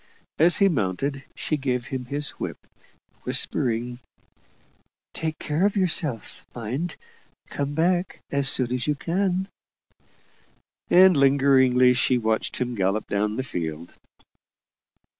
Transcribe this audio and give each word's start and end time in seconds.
As 0.39 0.57
he 0.57 0.67
mounted, 0.67 1.23
she 1.35 1.57
gave 1.57 1.85
him 1.85 2.05
his 2.05 2.31
whip, 2.31 2.57
whispering 3.21 3.99
"Take 5.13 5.37
care 5.37 5.63
of 5.63 5.75
yourself, 5.75 6.43
mind. 6.55 6.95
Come 7.51 7.75
back 7.75 8.19
as 8.31 8.49
soon 8.49 8.73
as 8.73 8.87
you 8.87 8.95
can." 8.95 9.47
And 10.89 11.15
lingeringly 11.15 11.93
she 11.93 12.17
watched 12.17 12.57
him 12.57 12.73
gallop 12.73 13.05
down 13.09 13.35
the 13.35 13.43
field. 13.43 13.95